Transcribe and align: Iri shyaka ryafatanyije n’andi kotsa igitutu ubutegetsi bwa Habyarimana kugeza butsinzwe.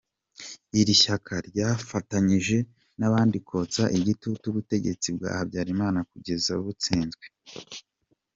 Iri 0.79 0.93
shyaka 1.01 1.33
ryafatanyije 1.49 2.57
n’andi 2.97 3.37
kotsa 3.49 3.83
igitutu 3.97 4.43
ubutegetsi 4.51 5.07
bwa 5.15 5.29
Habyarimana 5.37 5.99
kugeza 6.11 6.51
butsinzwe. 6.63 7.25